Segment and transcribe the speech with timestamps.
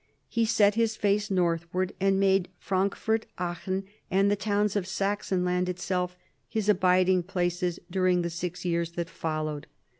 [0.27, 5.69] He set his face northward and made Frankfurt, Aachen, and the towns of Saxon land
[5.69, 6.17] itself,
[6.49, 9.67] his abiding places during the six years that followed.